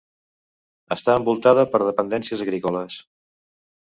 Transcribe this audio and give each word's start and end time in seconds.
Està 0.95 1.17
envoltada 1.21 1.67
per 1.75 1.83
dependències 1.83 2.43
agrícoles. 2.47 2.97